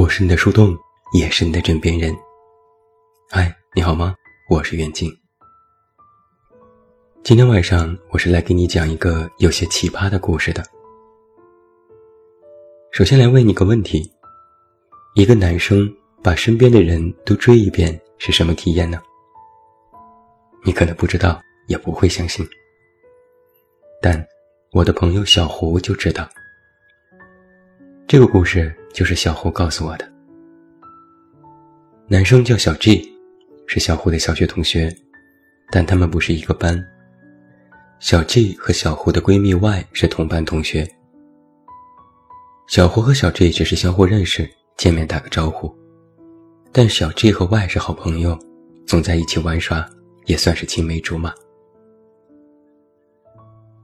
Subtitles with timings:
[0.00, 0.78] 我是你的树洞，
[1.12, 2.16] 也是你的枕边人。
[3.28, 4.14] 嗨，你好吗？
[4.48, 5.10] 我是远近。
[7.24, 10.64] 今天晚上我是来给你讲一个有些奇葩的故事的。
[12.92, 14.08] 首先来问你个问题：
[15.16, 19.02] 一个男生把身边的人都追一遍是什么体验呢？
[20.64, 22.46] 你可能不知道，也不会相信。
[24.00, 24.24] 但
[24.70, 26.28] 我的朋友小胡就知道。
[28.06, 30.12] 这个故事就是小胡告诉我的。
[32.08, 33.08] 男生叫小 G，
[33.68, 34.92] 是小胡的小学同学，
[35.70, 36.84] 但他们不是一个班。
[38.00, 40.84] 小 G 和小胡的闺蜜 Y 是同班同学。
[42.66, 45.72] 小胡和小 G 只是相互认识，见面打个招呼。
[46.72, 48.36] 但小 G 和 Y 是好朋友，
[48.84, 49.88] 总在一起玩耍，
[50.26, 51.32] 也算是青梅竹马。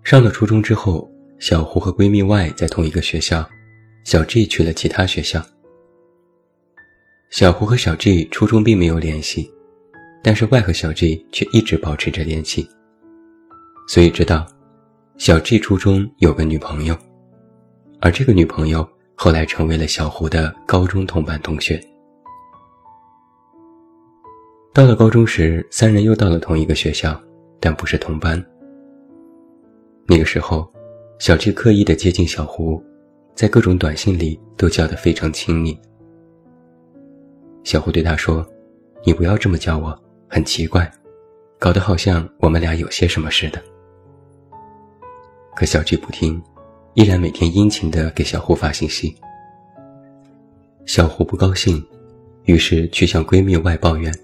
[0.03, 1.09] 上了初中之后，
[1.39, 3.49] 小胡和闺蜜 Y 在同一个学校。
[4.05, 5.43] 小 G 去了其他学校。
[7.31, 9.51] 小胡和小 G 初中并没有联系，
[10.23, 12.69] 但是 Y 和小 G 却一直保持着联系。
[13.89, 14.47] 所以知道，
[15.17, 16.95] 小 G 初中有个女朋友，
[17.99, 21.83] 而这个女朋友后来成为了小胡的高中同班同学。
[24.75, 27.19] 到了高中时，三人又到了同一个学校，
[27.59, 28.45] 但不是同班。
[30.07, 30.71] 那个时候，
[31.19, 32.85] 小 G 刻意的接近小胡。
[33.35, 35.77] 在各种短信里都叫得非常亲密。
[37.65, 38.47] 小胡对他说
[39.05, 40.91] ：“你不要这么叫我，很奇怪，
[41.59, 43.61] 搞得好像我们俩有些什么似的。”
[45.57, 46.41] 可小 G 不听，
[46.95, 49.17] 依然每天殷勤地给小胡发信息。
[50.87, 51.85] 小胡不高兴，
[52.45, 54.15] 于是去向闺蜜外抱怨。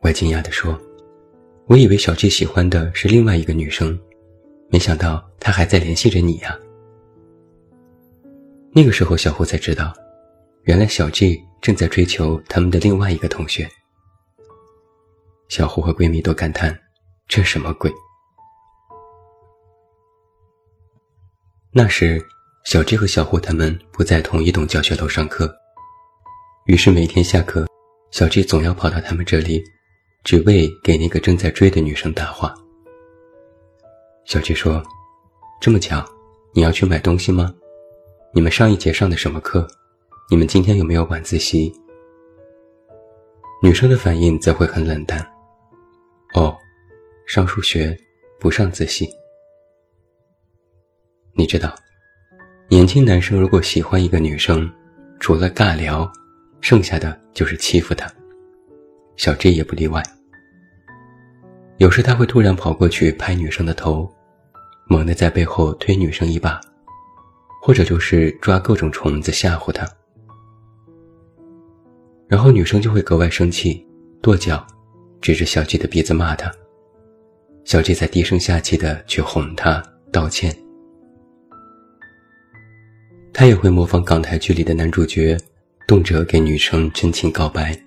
[0.00, 0.78] 外惊讶地说
[1.66, 3.98] ：“我以为小 G 喜欢的是另外一个女生，
[4.70, 6.58] 没想到他还在联系着你呀。”
[8.74, 9.92] 那个时候，小胡才知道，
[10.62, 13.68] 原来小 G 正在追求他们的另外一个同学。
[15.50, 16.74] 小胡和闺蜜都感叹
[17.28, 17.92] ：“这什么鬼？”
[21.70, 22.18] 那时，
[22.64, 25.54] 小 G 和小胡他们不在同一栋教学楼上课，
[26.64, 27.66] 于是每天下课，
[28.10, 29.62] 小 G 总要跑到他们这里，
[30.24, 32.54] 只为给那个正在追的女生搭话。
[34.24, 34.82] 小 G 说
[35.60, 36.02] ：“这么巧，
[36.54, 37.54] 你要去买东西吗？”
[38.34, 39.68] 你们上一节上的什么课？
[40.30, 41.70] 你们今天有没有晚自习？
[43.62, 45.20] 女生的反应则会很冷淡。
[46.32, 46.56] 哦，
[47.26, 47.94] 上数学，
[48.40, 49.06] 不上自习。
[51.34, 51.74] 你知道，
[52.70, 54.66] 年轻男生如果喜欢一个女生，
[55.20, 56.10] 除了尬聊，
[56.62, 58.10] 剩下的就是欺负她。
[59.16, 60.02] 小 J 也不例外。
[61.76, 64.10] 有时他会突然跑过去拍女生的头，
[64.86, 66.58] 猛地在背后推女生一把。
[67.64, 69.88] 或者就是抓各种虫子吓唬他，
[72.26, 73.86] 然后女生就会格外生气，
[74.20, 74.66] 跺脚，
[75.20, 76.52] 指着小 G 的鼻子骂他。
[77.64, 79.80] 小 G 在低声下气的去哄他
[80.10, 80.52] 道歉。
[83.32, 85.38] 他也会模仿港台剧里的男主角，
[85.86, 87.80] 动辄给女生真情告白，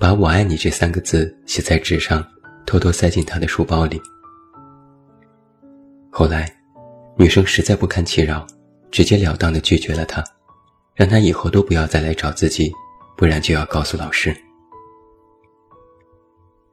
[0.00, 2.26] 把我爱你这三个字写在纸上，
[2.66, 4.02] 偷偷塞进他的书包里。
[6.10, 6.52] 后来，
[7.16, 8.44] 女生实在不堪其扰。
[8.90, 10.24] 直截了当的拒绝了他，
[10.94, 12.72] 让他以后都不要再来找自己，
[13.16, 14.34] 不然就要告诉老师。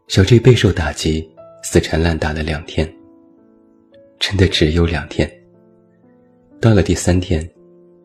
[0.07, 1.29] 小 J 备受打击，
[1.63, 2.91] 死缠烂打了两天，
[4.19, 5.29] 真的只有两天。
[6.61, 7.49] 到了第三天，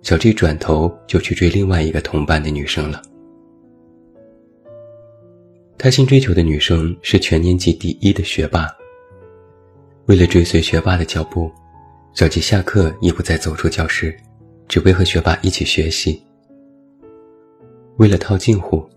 [0.02, 3.02] 小 J 转头就去追另外一个同班的女生了。
[5.76, 8.66] 他新追求的女生是全年级第一的学霸。
[10.06, 11.52] 为了追随学霸的脚步。
[12.14, 14.16] 小吉下课也不再走出教室，
[14.66, 16.20] 只为和学霸一起学习。
[17.98, 18.88] 为了套近乎，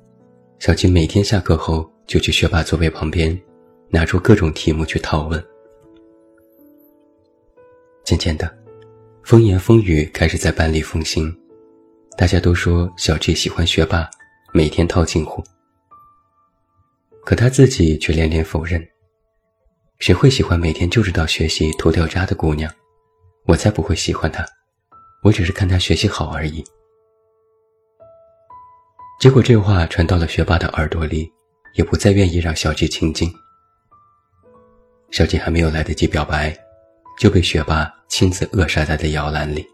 [0.59, 3.39] 小吉每天下课后就去学霸座位旁边，
[3.89, 5.43] 拿出各种题目去套问。
[8.03, 8.51] 渐渐的，
[9.23, 11.31] 风言风语开始在班里风行，
[12.17, 14.09] 大家都说小 G 喜欢学霸，
[14.51, 15.43] 每天套近乎。
[17.23, 18.83] 可他自己却连连否认
[19.99, 22.71] ：“谁会喜欢每天就知道学习、涂掉渣的姑娘？”
[23.45, 24.45] 我才不会喜欢他，
[25.23, 26.63] 我只是看他学习好而已。
[29.19, 31.29] 结果这话传到了学霸的耳朵里，
[31.75, 33.31] 也不再愿意让小吉亲近。
[35.11, 36.55] 小吉还没有来得及表白，
[37.19, 39.67] 就被学霸亲自扼杀在了摇篮里。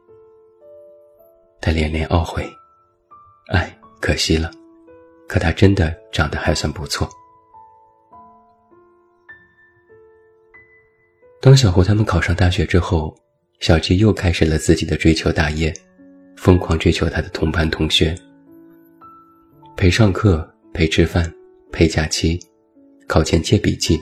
[1.62, 2.50] 他连连懊悔，
[3.50, 4.50] 哎，可惜了，
[5.28, 7.08] 可他真的长得还算不错。
[11.42, 13.16] 当小胡他们考上大学之后。
[13.60, 15.74] 小吉又开始了自己的追求大业，
[16.36, 18.16] 疯狂追求他的同班同学，
[19.76, 21.32] 陪上课、陪吃饭、
[21.72, 22.40] 陪假期、
[23.08, 24.00] 考前借笔记、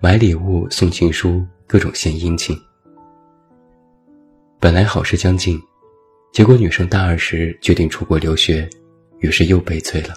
[0.00, 2.56] 买礼物、送情书，各种献殷勤。
[4.58, 5.60] 本来好事将近，
[6.32, 8.68] 结果女生大二时决定出国留学，
[9.18, 10.14] 于是又悲催了。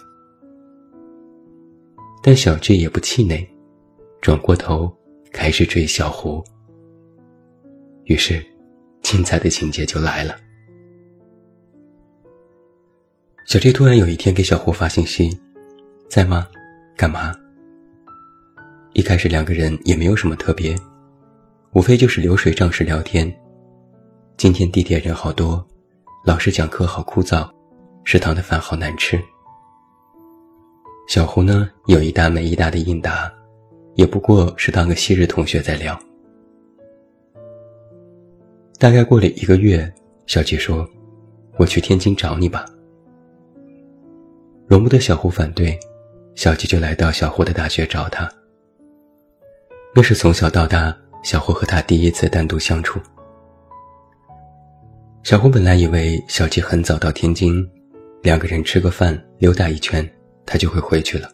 [2.24, 3.46] 但小 G 也不气馁，
[4.22, 4.92] 转过头
[5.34, 6.44] 开始追小胡。
[8.06, 8.44] 于是，
[9.02, 10.36] 精彩的情节就来了。
[13.48, 15.40] 小 G 突然有一天给小胡发信息
[16.10, 16.48] ：“在吗？
[16.96, 17.34] 干嘛？”
[18.94, 20.76] 一开始两个人也没有什么特别，
[21.74, 23.32] 无非就是流水账式聊天。
[24.38, 25.66] 今天地铁人好多，
[26.24, 27.50] 老师讲课好枯燥，
[28.04, 29.20] 食堂的饭好难吃。
[31.08, 33.32] 小胡呢，有一搭没一搭的应答，
[33.96, 36.00] 也不过是当个昔日同学在聊。
[38.78, 39.92] 大概过了一个月，
[40.28, 40.88] 小姐说
[41.58, 42.66] ：“我去天津找你吧。”
[44.68, 45.78] 容不得小胡反对，
[46.36, 48.30] 小吉就来到小胡的大学找他。
[49.96, 53.00] 那是从小到大小胡和他第一次单独相处。
[55.24, 57.68] 小胡本来以为小吉很早到天津，
[58.22, 60.08] 两个人吃个饭溜达一圈。
[60.48, 61.28] 他就会回去了。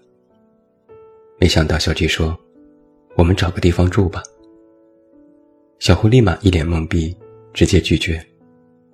[1.38, 2.33] 没想到小吉说
[3.17, 4.23] ：“我们找个地方住吧。”
[5.79, 7.13] 小胡立马一脸懵逼，
[7.53, 8.25] 直接拒绝：“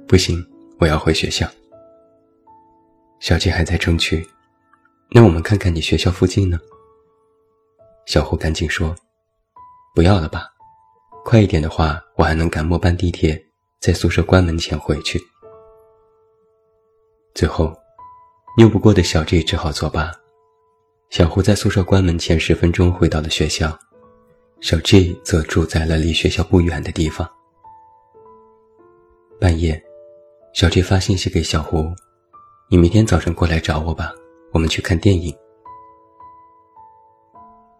[0.07, 0.45] 不行，
[0.79, 1.49] 我要回学校。”
[3.19, 4.25] 小吉还在争取
[5.11, 6.59] ：“那我们看看你学校附近呢？”
[8.05, 8.95] 小胡赶紧说
[9.95, 10.47] ：“不要了吧，
[11.23, 13.41] 快一点的话，我还能赶末班地铁，
[13.79, 15.19] 在宿舍关门前回去。”
[17.33, 17.75] 最后。
[18.57, 20.11] 拗不过的小 G 只好作罢，
[21.11, 23.77] 小胡在宿舍关门前十分钟回到了学校，
[24.61, 27.29] 小 G 则住在了离学校不远的地方。
[29.39, 29.79] 半夜，
[30.51, 31.93] 小 G 发信息给小胡
[32.71, 34.11] ：“你明天早晨过来找我吧，
[34.51, 35.31] 我们去看电影。”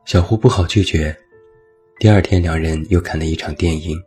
[0.06, 1.18] 小胡不好拒绝，
[2.00, 4.00] 第二天两人又看了一场电影，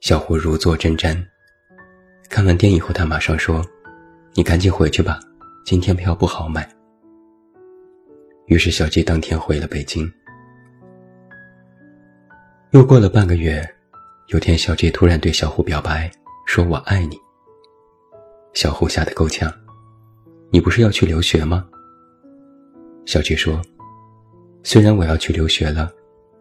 [0.00, 1.20] 小胡如坐针毡。
[2.30, 3.66] 看完电影后，他马上说
[4.34, 5.18] ：“你赶紧回去吧。”
[5.66, 6.68] 今天票不好买，
[8.46, 10.08] 于是小吉当天回了北京。
[12.70, 13.66] 又过了半个月，
[14.28, 16.10] 有天小吉突然对小胡表白，
[16.44, 17.18] 说我爱你。
[18.52, 19.52] 小胡吓得够呛，
[20.50, 21.66] 你不是要去留学吗？
[23.06, 23.60] 小菊说，
[24.62, 25.92] 虽然我要去留学了，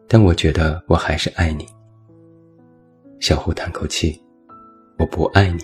[0.07, 1.67] 但我觉得我还是爱你。
[3.19, 4.21] 小胡叹口气，
[5.00, 5.63] 我不爱你。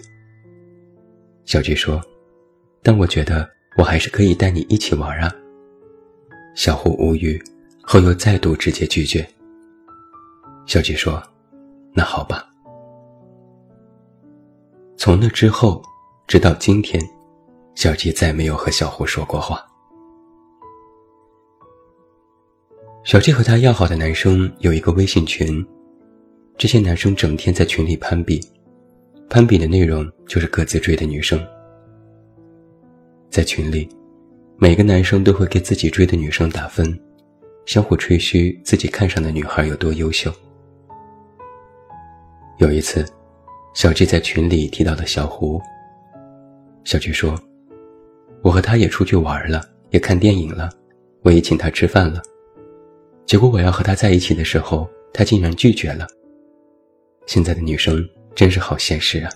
[1.45, 2.01] 小菊说。
[2.81, 3.45] 但我觉得
[3.77, 5.29] 我还是可以带你一起玩啊。
[6.55, 7.37] 小胡无语，
[7.81, 9.27] 后又再度直接拒绝。
[10.65, 11.21] 小菊说
[11.93, 12.48] ：“那好吧。”
[15.09, 15.81] 从那之后，
[16.27, 17.03] 直到今天，
[17.73, 19.59] 小吉再没有和小胡说过话。
[23.03, 25.65] 小吉和他要好的男生有一个微信群，
[26.59, 28.39] 这些男生整天在群里攀比，
[29.31, 31.43] 攀比的内容就是各自追的女生。
[33.31, 33.89] 在群里，
[34.59, 36.87] 每个男生都会给自己追的女生打分，
[37.65, 40.31] 相互吹嘘自己看上的女孩有多优秀。
[42.59, 43.03] 有一次，
[43.79, 45.61] 小 G 在群里提到的小胡。
[46.83, 47.41] 小 G 说
[48.43, 50.69] ：“我和他也出去玩了，也看电影了，
[51.21, 52.21] 我也请他吃饭了。
[53.25, 56.05] 结果我要和他在一起的时候，他竟然拒绝了。
[57.25, 58.05] 现在的女生
[58.35, 59.31] 真是好现实啊！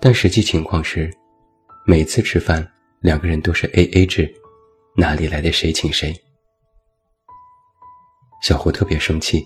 [0.00, 1.12] 但实际情况是。”
[1.84, 2.64] 每次吃饭，
[3.00, 4.32] 两个人都是 A A 制，
[4.94, 6.14] 哪里来的谁请谁？
[8.40, 9.44] 小胡特别生气，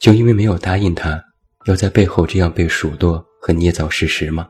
[0.00, 1.22] 就因为没有答应他，
[1.66, 4.48] 要在背后这样被数落和捏造事实吗？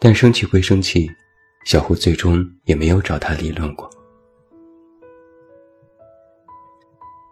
[0.00, 1.08] 但生气归生气，
[1.64, 3.88] 小胡最终也没有找他理论过。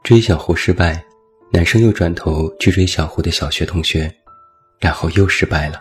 [0.04, 1.04] 追小胡失败，
[1.50, 4.08] 男生又转头去追小胡的小学同学，
[4.78, 5.80] 然后又失败了。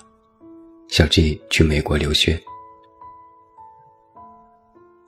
[0.88, 2.42] 小 G 去美国留学，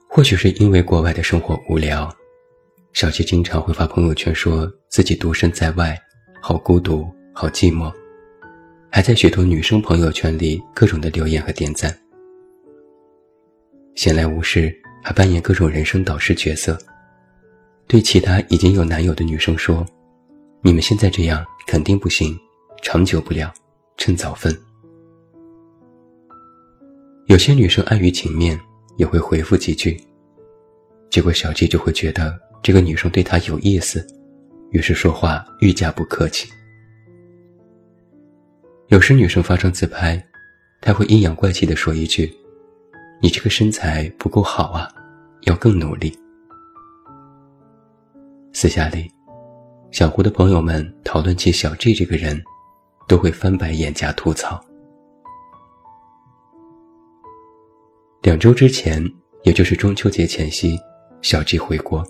[0.08, 2.08] 或许是因为国外的生活无聊，
[2.94, 6.00] 小 G 经常会发朋友圈说自己独身在外，
[6.40, 7.92] 好孤独，好寂寞，
[8.88, 11.92] 还在许多女生朋友圈里各种的留言和点赞。
[13.96, 14.72] 闲来无事，
[15.02, 16.78] 还扮演各种人生导师角色，
[17.88, 19.84] 对其他已经有男友的女生说
[20.62, 22.38] ：“你们现在这样肯定不行，
[22.80, 23.52] 长久不了，
[23.96, 24.56] 趁早分。”
[27.26, 28.56] 有些女生碍于情面，
[28.98, 30.00] 也会回复几句，
[31.10, 34.06] 结果小 G 就会觉得这个女生对他有意思，
[34.70, 36.48] 于是说话愈加不客气。
[38.86, 40.26] 有时女生发张自拍，
[40.80, 42.34] 他会阴阳怪气地说一句
[43.20, 44.88] ：“你这个身材不够好啊，
[45.42, 46.18] 要更努力。”
[48.54, 49.12] 私下里，
[49.90, 52.42] 小胡的朋友们讨论起小 G 这个人，
[53.06, 54.58] 都会翻白眼加吐槽。
[58.22, 59.06] 两周之前，
[59.42, 60.78] 也就是中秋节前夕，
[61.20, 62.02] 小 G 回国。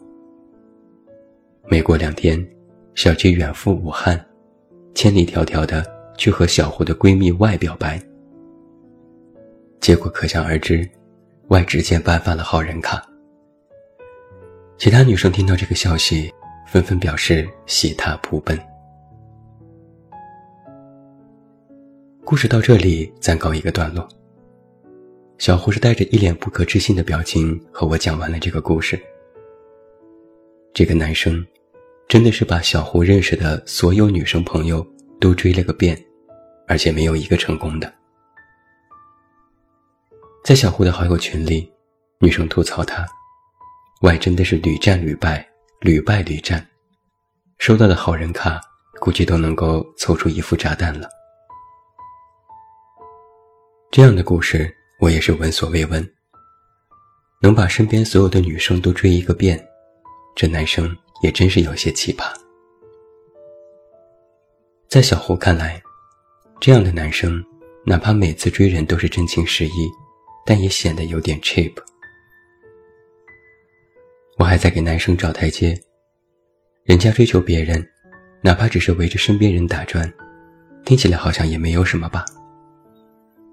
[1.67, 2.47] 没过两天，
[2.95, 4.23] 小 G 远赴武汉，
[4.95, 5.85] 千里迢迢的
[6.17, 8.01] 去和小胡的闺蜜 Y 表白。
[9.81, 10.89] 结果可想而知
[11.49, 13.05] ，Y 直接颁发了好人卡。
[14.77, 16.33] 其他女生听到这个消息，
[16.67, 18.59] 纷纷表示喜踏扑奔。
[22.25, 24.07] 故事到这里暂告一个段落。
[25.39, 29.01] 小胡是带着一脸不可置信的表情和我讲完了这个故事。
[30.75, 31.47] 这个男生，
[32.09, 34.85] 真的是把小胡认识的所有女生朋友
[35.21, 35.97] 都追了个遍，
[36.67, 37.95] 而且没有一个成功的。
[40.45, 41.73] 在小胡的好友群里，
[42.19, 43.07] 女生吐槽他
[44.01, 46.67] 我还真的是屡战屡败，屡败屡战，
[47.59, 48.61] 收到的好人卡
[48.99, 51.09] 估计都能够凑出一副炸弹了。
[53.93, 56.05] 这样的故事我也是闻所未闻。
[57.41, 59.65] 能把身边所有的女生都追一个遍，
[60.35, 62.33] 这男生也真是有些奇葩。
[64.89, 65.83] 在小胡看来，
[66.61, 67.45] 这样的男生，
[67.85, 69.91] 哪怕每次追人都是真情实意。
[70.47, 71.73] 但也显得有点 cheap。
[74.37, 75.75] 我还在给男生找台阶，
[76.83, 77.83] 人家追求别人，
[78.43, 80.13] 哪怕只是围着身边人打转，
[80.85, 82.27] 听起来好像也没有什么吧？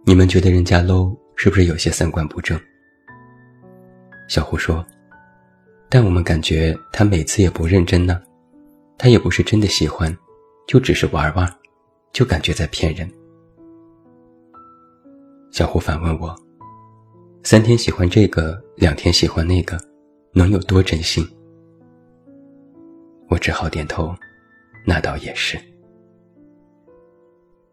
[0.05, 2.59] 你们觉得人家 low 是不是有些三观不正？
[4.27, 4.85] 小胡说
[5.93, 8.21] ：“但我们感觉他每次也不认真呢，
[8.97, 10.17] 他也不是真的喜欢，
[10.65, 11.53] 就只是玩玩，
[12.13, 13.11] 就感觉在骗人。”
[15.51, 16.33] 小胡反问我。
[17.43, 19.77] 三天喜欢这个，两天喜欢那个，
[20.31, 21.27] 能有多真心？
[23.27, 24.15] 我只好点头，
[24.85, 25.59] 那倒也是。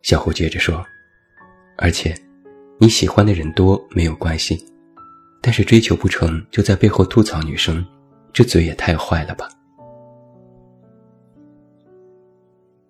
[0.03, 0.85] 小胡接着说
[1.79, 2.13] ：“而且，
[2.79, 4.59] 你喜欢的人多没有关系，
[5.41, 7.85] 但是追求不成就在背后吐槽女生，
[8.39, 9.49] 这嘴也太坏了吧？”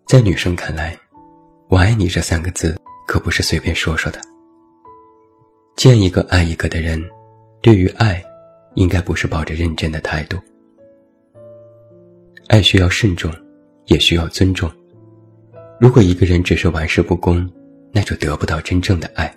[0.06, 0.94] 在女生看来
[1.70, 4.20] ，“我爱你”这三个字可不是随便说说的。
[5.74, 7.02] 见一个爱一个的人，
[7.62, 8.22] 对于爱，
[8.74, 10.36] 应该不是抱着认真的态度。
[12.48, 13.32] 爱需要慎重，
[13.86, 14.70] 也需要尊重。
[15.80, 17.50] 如果一个人只是玩世不恭，
[17.90, 19.34] 那就得不到真正的爱。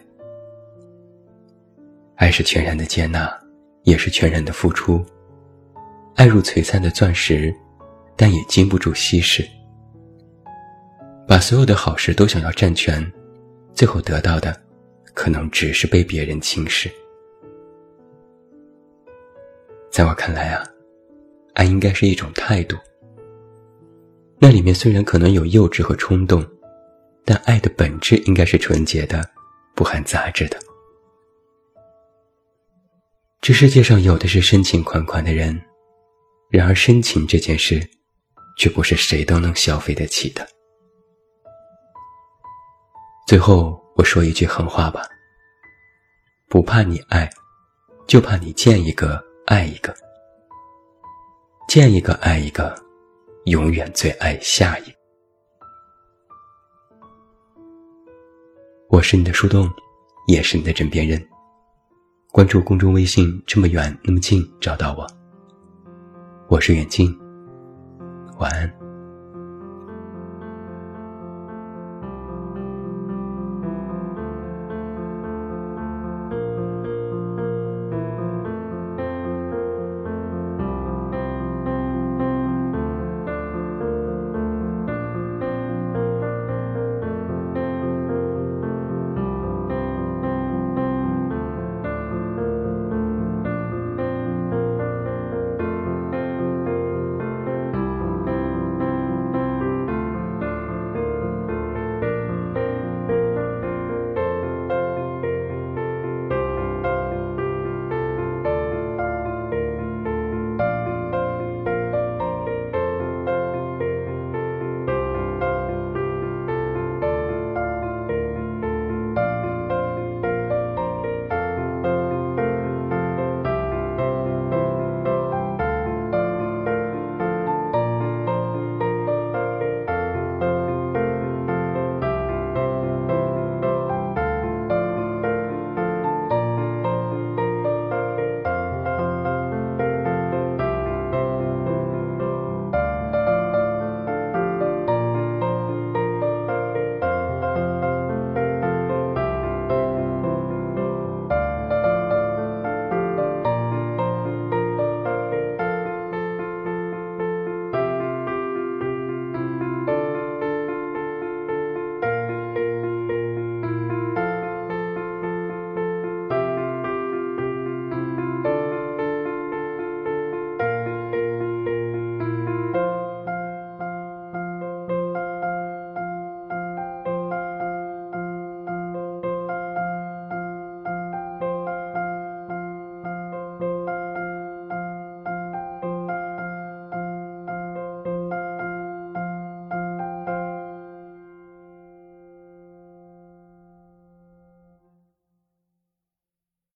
[2.18, 3.32] 爱是全然的接纳，
[3.84, 5.01] 也是全然的付出。
[6.15, 7.53] 爱如璀璨的钻石，
[8.15, 9.48] 但也经不住稀释。
[11.27, 13.12] 把所有的好事都想要占全，
[13.74, 14.60] 最后得到的。
[15.13, 16.89] 可能只是被别人轻视。
[19.91, 20.63] 在我看来啊，
[21.53, 22.77] 爱应该是一种态度。
[24.39, 26.46] 那里面虽然可能有幼稚和冲动，
[27.25, 29.22] 但爱的本质应该是纯洁的，
[29.75, 30.58] 不含杂质的。
[33.41, 35.62] 这世界上有的是深情款款的人，
[36.51, 37.81] 然而深情这件事，
[38.58, 40.48] 却不是谁都能消费得起的。
[43.25, 43.79] 最后。
[43.98, 45.01] 我说一句狠话吧，
[46.48, 47.29] 不怕你爱，
[48.08, 49.93] 就怕你见一个爱一个，
[51.67, 52.74] 见一个爱一个，
[53.46, 54.84] 永远最爱下一。
[58.88, 59.70] 我是你的树洞，
[60.25, 61.22] 也是你的枕边人。
[62.31, 65.21] 关注公众微信，这么远那么近，找到我。
[66.51, 67.17] 我是远近，
[68.38, 68.81] 晚安。